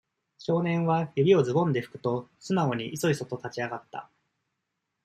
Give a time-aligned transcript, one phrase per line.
[0.39, 4.09] 少年は、指をズボンでふくと、素直に、いそいそと立ち上がった。